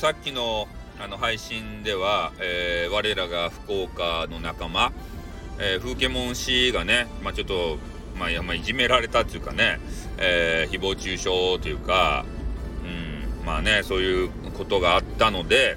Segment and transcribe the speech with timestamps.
[0.00, 0.66] さっきの
[0.98, 4.92] あの配信では、えー、我らが福岡の仲間、
[5.58, 7.76] えー、風景門氏がね、まあ、ちょっと、
[8.18, 9.78] まあ、まあ、いじめられたっていうかね、
[10.16, 11.24] えー、誹謗中傷
[11.60, 12.24] というか、
[12.82, 15.76] うん、まあね、そういうことがあったので、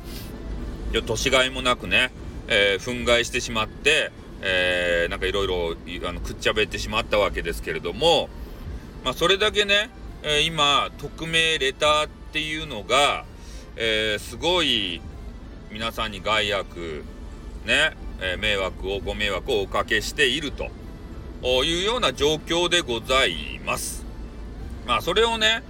[1.06, 2.10] 年がいもなくね、
[2.48, 5.76] えー、憤慨してしまって、えー、なんかいろいろ
[6.22, 8.30] くっちゃべってしまったわけですけれども、
[9.04, 9.90] まあ、それだけね、
[10.22, 13.26] えー、今匿名レターっていうのが、
[13.76, 15.02] えー、すごい
[15.72, 17.04] 皆さんに害悪
[17.66, 20.70] ね、えー、迷惑をご迷惑をおかけしていると
[21.64, 24.06] いうような状況でございます。
[24.86, 25.64] まあそれをね、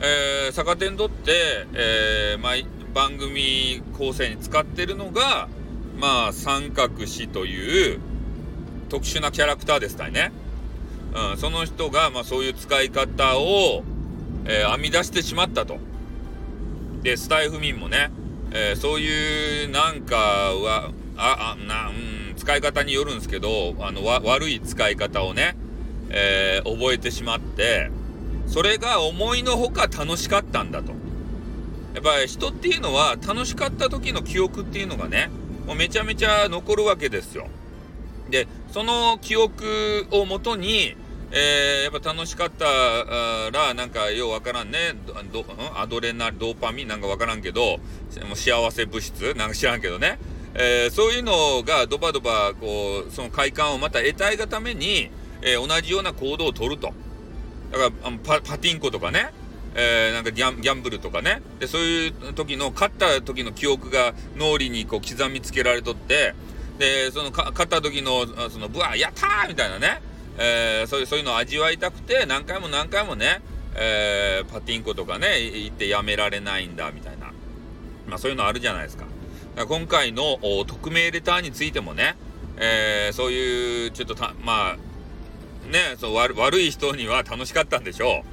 [0.00, 2.52] えー、逆手にとって、えー、まあ、
[2.92, 5.48] 番組構成に使ってるのが
[5.98, 8.00] まあ三角詞という
[8.90, 10.32] 特殊なキャラクターですたいね。
[11.32, 13.82] うん、その人が、まあ、そういう使い方を、
[14.44, 15.78] えー、編み出してしまったと。
[17.02, 18.10] でスタイフ民もね、
[18.52, 25.56] えー、そういうなんかはああな、うん、使い方によるんですけどあの悪い使い方をね、
[26.10, 27.90] えー、覚えてしまって
[28.46, 30.92] それが思いのほか楽しかったんだと。
[31.94, 35.28] やっぱり人っていうのは楽しかった時の記憶っていうのがね
[35.66, 37.48] もうめちゃめちゃ残るわけですよ。
[38.30, 40.94] でその記憶をもとに
[41.32, 44.94] えー、やっぱ楽しかったら、なんかようわからんね、
[45.32, 45.44] ど
[45.76, 46.88] アドレナ、ドーパミン？
[46.88, 47.78] なんかわからんけど、
[48.26, 49.34] もう幸せ物質？
[49.34, 50.18] なんか知らんけどね、
[50.54, 55.10] えー、そういうのがドバドバ、こう、その快感をまた得たいがために、
[55.42, 56.92] えー、同じような行動をとると。
[57.70, 59.32] だからあのパ、パティンコとかね、
[59.76, 66.34] えー、なんかギャンブルとかね、で、そういう時の、勝った時の記憶が脳裏にこう刻みつけられとって、
[66.80, 70.02] で、その勝った時の、その、ブワー、やったーみたいなね、
[70.42, 73.42] えー、そういうそういうのを味わいたくて何回も何回もね、
[73.76, 77.26] えー、パティンコとかね行ってやめられないんだみたいな、
[78.08, 79.04] まあ、そういうのあるじゃないですか。
[79.68, 82.16] 今回の匿名レターについてもね、
[82.56, 84.76] えー、そういうちょっとまあ
[85.70, 88.24] ねそう悪悪い人には楽しかったんでしょ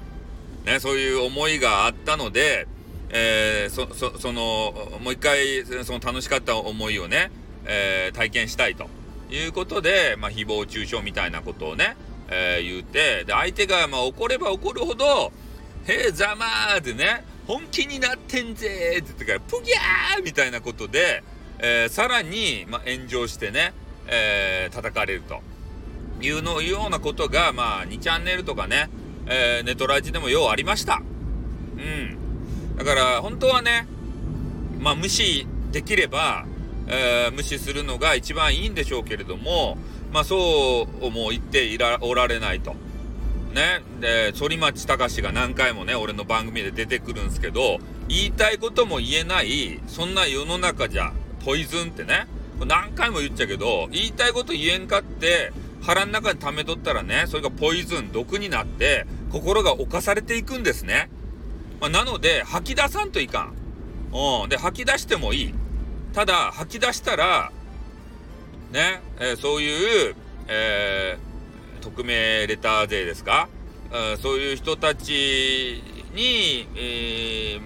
[0.66, 0.68] う。
[0.68, 2.68] ね、そういう思いがあったので、
[3.10, 7.32] えー、そそそのもう一回その楽しかった思いをね、
[7.66, 8.90] えー、体験したいと。
[9.30, 11.96] いうことで、まあ、誹謗中傷みたいなことをね、
[12.30, 15.32] えー、言うて、で、相手が、まあ、怒れば怒るほど、
[15.86, 21.24] へえ、ざまーってね、本気になってんぜーって言ってから、プギャーみたいなことで、
[21.60, 23.74] えー、さらに、まあ、炎上してね、
[24.08, 25.42] えー、叩かれると
[26.22, 28.90] いうのようなことが、まあ、2チャンネルとかね、
[29.28, 31.02] えー、ネトラジでもようありました。
[31.78, 32.78] うん。
[32.78, 33.88] だから、本当はね、
[34.80, 36.46] まあ、無視できれば、
[36.88, 39.78] えー、無視するのが一番いいんでしょうけれども、
[40.12, 42.76] まあそうも言っていらおられないと。
[43.54, 43.82] ね。
[44.00, 51.12] で、反町隆史が何回もね、俺の番組で出てくるんですけど、言いたいことも言えない、そんな世の中じゃ、
[51.44, 52.28] ポイズンってね、
[52.66, 61.10] 何回も言っちゃうけど、言いたいこと言えんかって、腹の中に溜めとったらね、それがポイズン、毒になって、心が侵されていくんですね。
[61.80, 63.54] まあ、なので、吐き出さんといかん。
[64.14, 64.50] うん。
[64.50, 65.54] で、吐き出してもいい。
[66.18, 67.52] ただ吐き出したら
[68.72, 70.16] ね、えー、そういう、
[70.48, 73.48] えー、匿名レター勢ですか、
[73.92, 75.80] えー、そういう人たち
[76.16, 77.60] に、え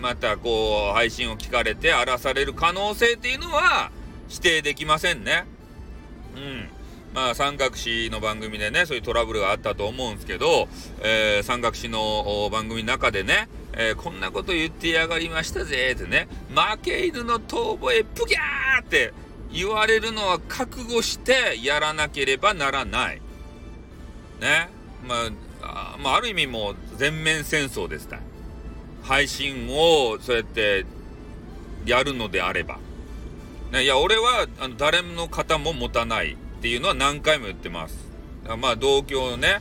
[0.00, 3.90] またこう配信を聞かれて荒らされる可能性っていうのは
[4.28, 5.44] 否定できませんね。
[6.36, 6.68] うん。
[7.12, 10.68] まあ、三角詞の番組でね、そういうトラブルがあったと思うんですけど、
[11.02, 19.12] えー、三角詞の番組の中でね、えー、こんなこと言ってやがりましたぜってね、負け犬の遠吠え、プギャーって
[19.52, 23.22] 言われるのは覚悟してやらなければならない。
[24.40, 24.70] ね。
[25.06, 25.14] ま
[25.62, 28.20] あ、あまあ、ある意味もう全面戦争ですね。
[29.02, 30.84] 配信をそうやって
[31.86, 32.78] やるのであれば。
[33.72, 37.96] ね、いや、俺はあの誰の方も持たないっていうのは何回も言ってます。
[38.58, 39.60] まあ、同郷ね、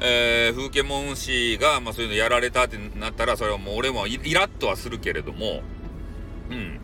[0.00, 5.62] えー、風景門氏が、まあ、そういうのやられたってなったら、それはもう俺もイラッとはするけれども、
[6.50, 6.80] うん。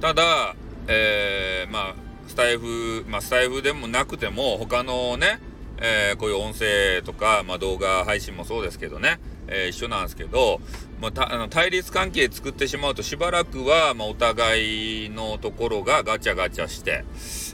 [0.00, 0.54] ただ、
[0.86, 1.94] えー、まあ、
[2.26, 5.40] スタイフ、まあ、スタイフでもなくても、他のね、
[5.80, 10.60] えー、こういう音声とか、まあ、動画配信もそうですけどね、えー、一緒なんですけど、
[11.00, 17.04] まあ、あの対立関係作ってしまうとしばらくは、まあ、お互いのところがガチャガチャして、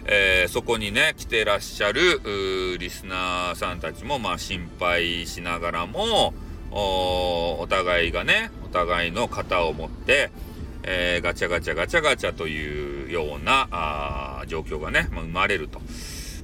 [0.06, 2.21] えー、そこにね、来てらっしゃる、
[2.79, 6.35] リスナーさんたちも、まあ、心配しながらも、
[6.71, 10.31] お互いがね、お互いの型を持って、
[10.83, 15.81] えー、ガチャガチャガチャガチャというような、あ状況がね、まあ、生まれると。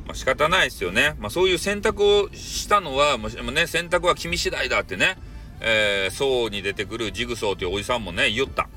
[0.07, 1.15] まあ、仕方ないですよね。
[1.19, 5.19] まあ、そういう選択をしたのは、もね、選択は君次第だってね、
[5.61, 8.69] えー、層に出てくるジグソーというおじさんもね、言った。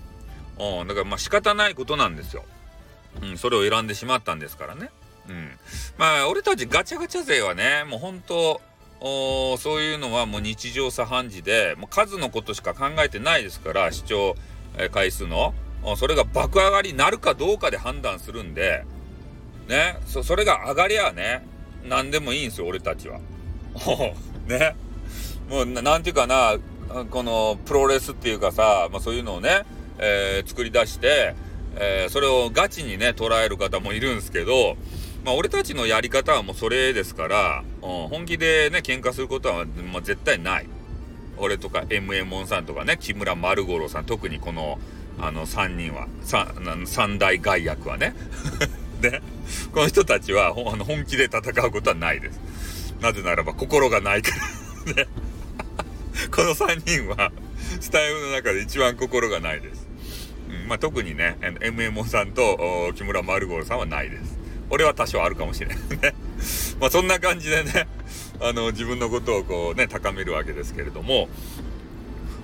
[0.59, 2.43] うん、だからまあ仕方ないことなんですよ。
[3.21, 4.89] うん、それを選んでしまったんですからね。
[5.29, 5.51] うん。
[5.97, 8.61] まあ、俺たちガチャガチャ勢はね、もう本当
[9.05, 14.35] おそういうのはもう日常茶飯事で、もう数のことしか考えてないですから、視聴
[14.91, 15.53] 回数の。
[15.97, 18.85] それが爆上がりになるかどうかで判断するんで、
[19.67, 21.45] ね、そ、それが上がりゃね、
[21.85, 23.19] 何でもいいんですよ、俺たちは。
[24.47, 24.75] ね。
[25.49, 26.55] もう、なんていうかな、
[27.09, 29.65] このプロレスっていうかさ、まあそういうのをね、
[29.97, 31.35] えー、作り出して、
[31.75, 34.77] えー、それをガチにね、捉える方もいるんですけど、
[35.23, 40.67] まあ俺たちのやり方はもうそれですから、うん、本気でね、喧嘩することは、まあ、絶対ない。
[41.37, 44.79] 俺とか MA モンさんとかね、木村丸五郎さん、特にこの、
[45.19, 46.07] あの3人は、
[46.85, 48.15] 三大外役はね。
[49.01, 49.21] で、
[49.73, 52.95] この人たちはあの本気で戦うことはないです。
[53.01, 54.31] なぜならば心がないか
[54.85, 55.07] ら ね。
[56.31, 57.31] この3人は、
[57.81, 59.82] スタイルの中で一番心がないです。
[60.67, 64.37] まあ、特にね、MMO さんと木村丸五郎さんはないです。
[64.69, 66.15] 俺は多少あるかもしれないね。
[66.79, 67.87] まあ、そんな感じでね、
[68.39, 71.29] あの、自分のことをこうね、高めるわけですけれども、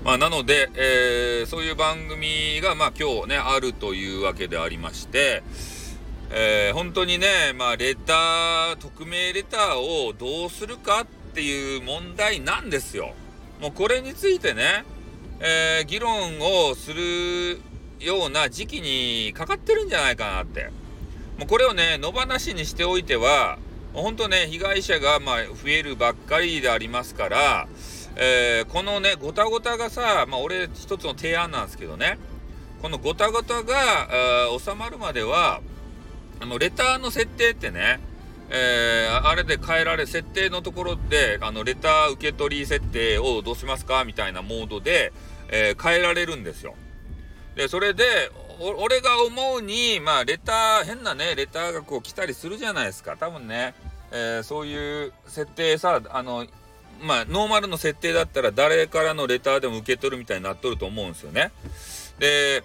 [0.03, 5.43] まあ、なので、えー、そういう番組が、まあ、今日ね、あるというわけでありまして、
[6.31, 13.13] えー、本当にね、まあ、レター、匿名レターをどうするかっていう問題なんですよ。
[13.59, 14.85] もうこれについてね、
[15.39, 17.59] えー、議論をする
[17.99, 20.71] ような時期にかかってるんじゃないかなって。
[21.37, 23.57] もうこれをね、野放しにしておいては、
[23.93, 27.67] 本当ね、被害者がまあ増えるばっかりでありますから、
[28.15, 32.17] えー、このね、ごたごたがさ、まあ俺一つの提案なんですけどね、
[32.81, 34.07] このごたごたが
[34.59, 35.61] 収まるまでは、
[36.39, 37.99] あの、レターの設定ってね、
[38.49, 45.13] えー、あれで変えられ、設定のところで、あの、レター受け取り設定をどうしますかみたいなモードで、
[45.49, 46.75] えー、変えられるんですよ。
[47.59, 48.31] で、それで、
[48.77, 53.17] 俺が思うに、まあ、レター、変なね、レターがこう来たりするじゃないですか。
[53.17, 53.73] 多分ね、
[54.13, 56.47] えー、そういう設定さ、あの、
[57.01, 61.51] まあ、ノーマルの設定だったら誰からのレターでも受け取るみたいになっとると思うんですよね。
[62.17, 62.63] で、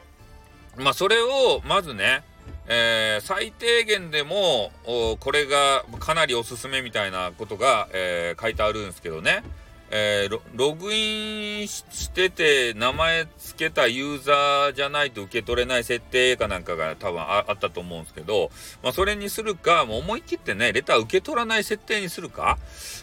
[0.76, 2.23] まあ、それを、まずね、
[2.69, 9.43] えー、最低限でもこれがかなりおすすめみたいなことが、えー、書いてあるんですけどね、
[9.91, 18.51] えー、ログインしてて名前付けたユーザーじゃないと受け取れない設定かなんかが多分あったと思うんですけど、
[18.83, 22.59] まあ、それにするか、もう思い切ってね、レター受け取らない設定にするか、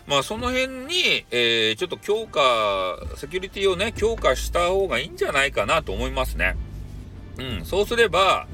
[0.07, 6.57] まあ、その辺に、えー、ちょっと強化、セキュリティをね、強化した方がいいんじゃないかなと思いますね。
[7.37, 8.47] うん、そうすれば、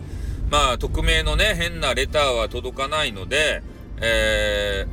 [0.51, 3.63] まあ、匿名のね、変なレターは届かないので、
[3.99, 4.85] え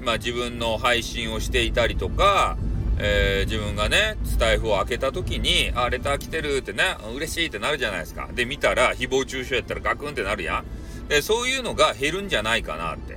[0.00, 2.56] ー、まあ、自分の配信をしていたりとか、
[2.98, 8.28] えー、自分がね、スタイフを開けた時に、あ、レター来てるってね、嬉しいってなるじゃないですか。
[8.32, 11.08] で、見たら、誹謗中傷やったらガクンってなるやん。
[11.08, 13.16] で、そういうのが減るんじゃないかなって、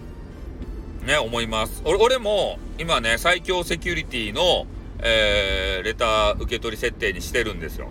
[1.05, 1.81] ね、思います。
[1.85, 4.65] 俺俺も、今ね、最強セキュリティの、
[4.99, 7.89] えー、レター受け取り設定にしてるんですよ。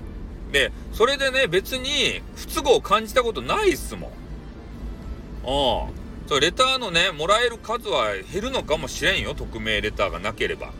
[0.53, 4.11] で、それでね、別に不都合を感じたことないっすもん。
[4.11, 6.05] ああ。
[6.27, 10.73] そう、レターのね、もらえる数は減るのかもしれんよ、匿名レターがなければ。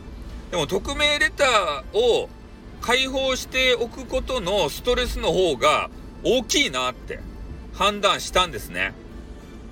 [0.51, 2.29] でも、匿名レターを
[2.81, 5.89] 開放しておくことのストレスの方が
[6.23, 7.19] 大きいなって
[7.73, 8.93] 判断したんですね。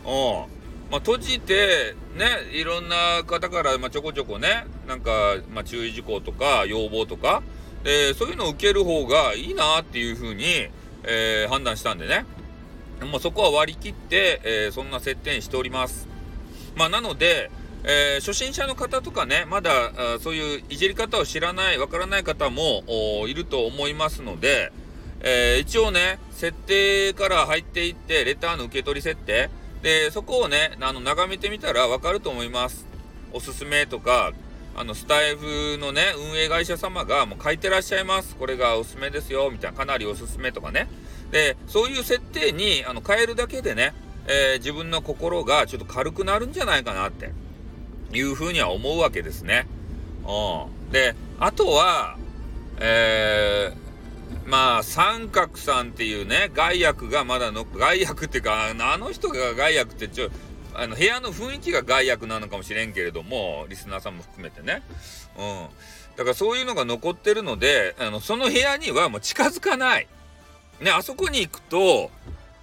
[0.05, 0.53] うん。
[0.91, 7.41] まあ、閉じて、ね、いろんな方から、まあ、ちょこちょこね、なんか、まあ、注意事項とか、要望とか、
[7.83, 10.69] えー、そういうのを受ける方がいいなっていうふうに、
[11.03, 12.25] えー、判断したんでね。
[13.01, 16.07] もうそこは割り切って、えー、そんな設定にしております。
[16.75, 17.49] まあ、なので、
[17.83, 22.83] えー初心者の方とかね、まだそういういじり方を知らない、わからない方も
[23.27, 24.71] いると思いますので、
[25.21, 29.49] え一応ね、設定から入っていって、レターの受け取り設定、
[29.83, 32.85] で、そこをね、あの、眺めてみたらわかると思います。
[33.33, 34.31] おすすめとか、
[34.75, 38.35] あの、スタイフのね、運営会社様がもう書いてらっしゃいます。
[38.37, 40.87] これがおすすめですよ、みたいな、かなりおすすめとかね。
[41.31, 43.93] で、そういう設定に、あの、変えるだけでね、
[44.27, 47.31] えー、自分の心がちょっと軽くなるんじゃないかなって、
[48.13, 49.67] いうふうには思うわけですね。
[50.25, 50.91] うん。
[50.91, 52.17] で、あとは、
[52.79, 60.29] えー、まあ、三角さんっていうね、害悪がまだの、害悪っていうか、あの人が害悪ってちょ、
[60.75, 64.83] あの部屋の雰囲気が害悪なのかもしれんけれども、リスナーさんも含めてね。
[65.37, 65.67] うん。
[66.15, 70.07] だからそういうのが残ってるので、あの、その部屋にはもう近づかない。
[70.81, 72.11] ね、あそこに行くと、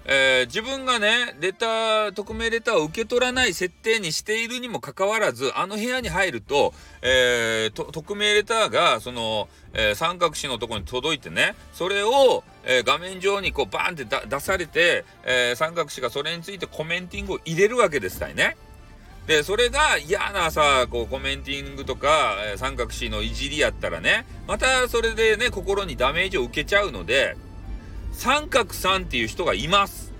[0.07, 18.57] えー、自分がね、レター、匿名レターを受け取らない設定にしているにもかかわらず、あの部屋に入ると、えー、匿名レターが、その、えー、三角詞のところに届いてね、それを、え、画面上にこうバーンって出されて、え、三角詞がそれについてコメンティングを入れるわけですたいね。
[19.27, 27.37] で、それが嫌なさ、こうコメンティングとか、え、三角詞のいじりやったらね、またそれでね、心にダメージを受けちゃうので、
[28.21, 30.13] 三角さんっていう人がいます。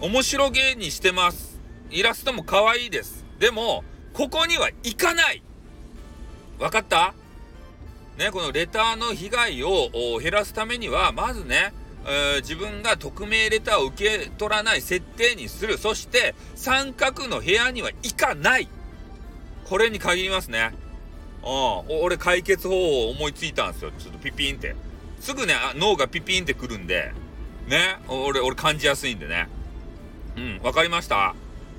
[0.00, 1.60] 面白芸にしてます。
[1.88, 3.24] イラストも可愛いです。
[3.38, 5.40] でも、ここには行かない
[6.58, 7.14] わかった？
[8.18, 11.72] ね、このレターの被害を減らすためには、まずね、
[12.06, 15.78] えー、自分が匿名レターを受け取らない設定にする。
[15.78, 18.66] そして、三角の部屋には行かない。
[19.64, 20.72] これに限りますね。
[21.44, 22.02] うん。
[22.02, 23.92] 俺解決方法を思いついたんですよ。
[23.96, 24.74] ちょっとピピンって。
[25.20, 27.12] すぐね、脳がピピンってくるんで、
[27.68, 29.48] ね、俺、俺感じやすいんでね。
[30.36, 31.34] うん、わかりました？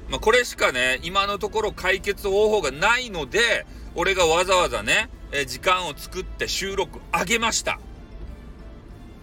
[0.09, 3.65] まあ、これしかね、今のところ解決方法がないので、
[3.95, 7.79] 俺がわざわざね、え時間を作って収録上げました。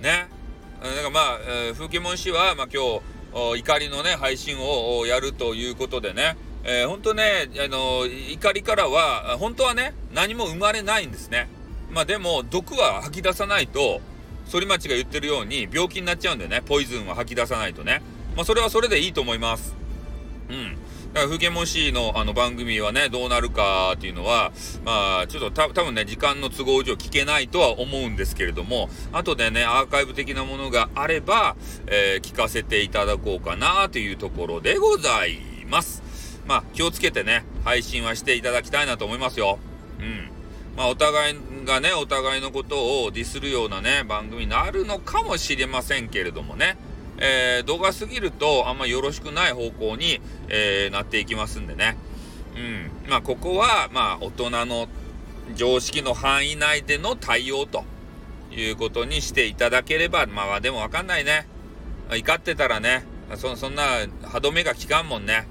[0.01, 0.29] ね。
[0.83, 3.01] だからまあ、えー、風景文氏は、まあ今
[3.53, 11.49] 日、怒りのね、配信をやるということでね、えー、本当ね、あの怒りからは、本当はね、何も生まれないんですね。
[11.91, 14.01] まあでも、毒は吐き出さないと、
[14.51, 18.03] 反町が言ってるように病気になっちゃうんでね、ポイズンは吐き出さないとね。
[18.37, 19.75] まあそれはそれでいいと思います。
[20.49, 20.77] うん。
[21.13, 24.53] だから、風景文氏のあの番組はね、どうなるかっていうのは、
[24.85, 35.39] まあ、ちょっとた多分ね、時間の都合上聞けないとは思うんですけれども、後でね、アーカイブ的なものがあれば、えー、聞かせていただこうかなというところでござい
[35.69, 36.03] ます。
[36.47, 39.59] まあ、気をつけてね、配信はしていただきたいなと思いますよ。
[39.99, 40.36] うん。
[40.77, 46.77] まあ、お互いがね、お互いのことをディスるようなね、番組になるのかもしれませんけれどもね。
[47.19, 51.97] えー、動画過ぎるとあんまよろしくない方向に、えー、なっていきますんでね。
[52.57, 53.11] うん。
[53.11, 54.89] まあ、ここは、まあ、大人の
[55.55, 57.85] 常識の範囲内での対応と
[58.51, 61.47] いうことにしていただければ、まあ、でもわかんないね。
[62.11, 63.05] 怒ってたらね、
[63.37, 63.83] そそんな
[64.25, 65.47] 歯止めが効かんもんね。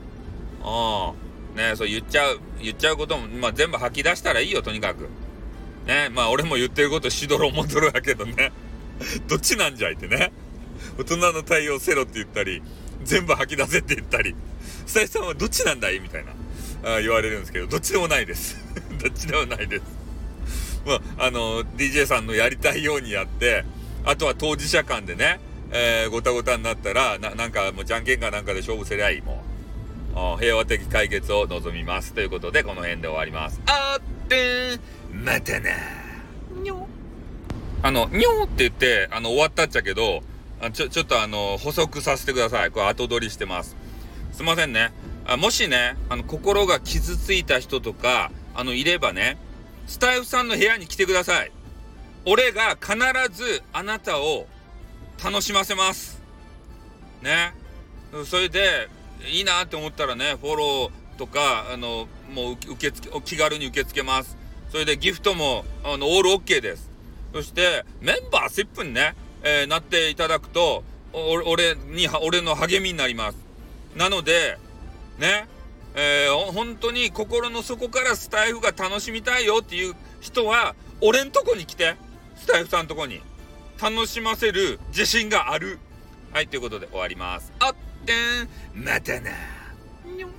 [0.64, 1.25] うん。
[1.56, 5.10] ねそう言っちゃう、言っちゃうことも、まあ、全部吐き出したらいいよ、とにかく。
[5.88, 8.52] ねまあ、俺も言ってることしどろもどろやけどね。
[9.28, 10.32] どっちなんじゃいってね。
[10.98, 12.62] 大人の対応せろって言ったり、
[13.04, 14.36] 全部吐き出せって言ったり、
[14.86, 16.00] スタイさんはどっちなんだい？
[16.00, 16.32] みたいな
[16.86, 18.58] あ言われるんですけど、どっちでもないです。
[19.02, 19.84] どっちでもないです。
[20.86, 23.66] まあ、あの、DJ さんのやりたいようにやって、
[24.04, 25.40] あとは当事者間でね、
[25.72, 29.35] えー、ごたごたになったら、な、なんかもうじゃんけんかなんかで勝負せりゃいい、もう。
[30.40, 32.14] 平和的解決を望みます。
[32.14, 33.62] ということで、この辺で終わります。
[33.68, 34.80] あって
[35.12, 35.72] またな
[36.62, 36.88] にょ
[37.84, 40.24] あの、にょって言って、あの、終わったっちゃけど、
[40.62, 42.72] あちょ、ちょっとあの、補足させてください。
[42.72, 43.76] これ後取りしてます。
[44.32, 44.92] すいませんね。
[45.28, 49.38] あもしね、あの、心が傷ついた人とか、あの、いればね、
[49.88, 51.52] スタイフさんの部屋に来てください。
[52.26, 52.96] 俺が必
[53.32, 54.48] ずあなたを
[55.24, 56.22] 楽しませます。
[57.22, 57.54] ね。
[58.26, 58.90] それで、
[59.30, 64.38] いいなって思ったらね、フォローとか、あの、もう受け付け、気軽に受け付けます。
[64.72, 66.90] それでギフトも、あの、オールオッケーです。
[67.34, 73.38] そして、メンバー10分ね、えー、なっていただくと、俺に、俺の励みになります。
[73.96, 74.58] なので、
[75.18, 75.48] ね、
[75.96, 81.96] えー、本当に心の底からスタイフが楽しみたいよっていう人は、俺んとこに来て、
[82.36, 83.22] スタイフさんとこに。
[83.82, 85.80] 楽しませる自信がある。
[86.32, 87.52] はい、ということで終わります。
[87.60, 87.76] あっ、
[88.74, 89.32] またな。
[90.06, 90.35] にょん。